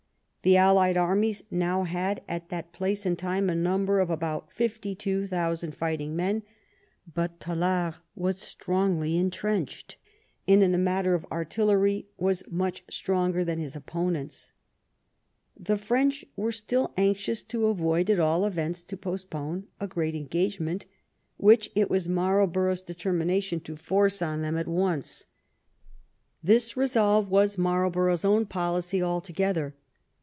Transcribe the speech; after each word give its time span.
The 0.43 0.57
allied 0.57 0.97
armies 0.97 1.43
now 1.51 1.83
had 1.83 2.23
at 2.27 2.49
that 2.49 2.73
place 2.73 3.05
and 3.05 3.15
time 3.15 3.47
a 3.47 3.53
number 3.53 3.99
of 3.99 4.09
about 4.09 4.51
fifty 4.51 4.95
two 4.95 5.27
thousand 5.27 5.75
fighting 5.75 6.15
men, 6.15 6.41
but 7.13 7.39
Tallard 7.39 7.97
was 8.15 8.39
strongly 8.41 9.15
intrenched, 9.17 9.97
and 10.47 10.63
in 10.63 10.71
the 10.71 10.79
matter 10.79 11.13
of 11.13 11.27
artillery 11.31 12.07
was 12.17 12.41
much 12.49 12.83
stronger 12.89 13.43
than 13.45 13.59
his 13.59 13.75
opponents. 13.75 14.51
The 15.55 15.77
French 15.77 16.25
were 16.35 16.51
still 16.51 16.91
anxious 16.97 17.43
to 17.43 17.67
avoid, 17.67 18.09
at 18.09 18.17
all 18.17 18.43
events 18.43 18.83
to 18.85 18.97
postpone, 18.97 19.67
a 19.79 19.85
great 19.85 20.15
engagement, 20.15 20.87
which 21.37 21.69
it 21.75 21.87
was 21.87 22.07
Marl 22.09 22.47
borough's 22.47 22.81
determination 22.81 23.59
to 23.59 23.75
force 23.75 24.23
on 24.23 24.41
them 24.41 24.57
at 24.57 24.67
once. 24.67 25.27
This 26.41 26.75
resolve 26.75 27.29
was 27.29 27.59
Marlborough's 27.59 28.25
own 28.25 28.47
policy 28.47 29.03
altogether. 29.03 29.75